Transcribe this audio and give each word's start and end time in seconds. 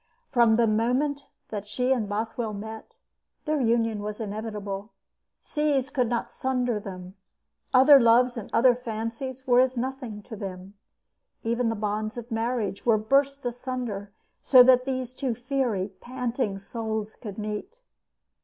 From 0.31 0.55
the 0.55 0.65
moment 0.65 1.29
that 1.49 1.67
she 1.67 1.91
and 1.91 2.09
Bothwell 2.09 2.53
met, 2.55 2.97
their 3.45 3.61
union 3.61 4.01
was 4.01 4.19
inevitable. 4.19 4.89
Seas 5.41 5.91
could 5.91 6.09
not 6.09 6.31
sunder 6.31 6.79
them. 6.79 7.13
Other 7.71 7.99
loves 7.99 8.35
and 8.35 8.49
other 8.51 8.73
fancies 8.73 9.45
were 9.45 9.59
as 9.59 9.77
nothing 9.77 10.23
to 10.23 10.35
them. 10.35 10.73
Even 11.43 11.69
the 11.69 11.75
bonds 11.75 12.17
of 12.17 12.31
marriage 12.31 12.83
were 12.83 12.97
burst 12.97 13.45
asunder 13.45 14.11
so 14.41 14.63
that 14.63 14.85
these 14.85 15.13
two 15.13 15.35
fiery, 15.35 15.89
panting 16.01 16.57
souls 16.57 17.15
could 17.15 17.37
meet. 17.37 17.81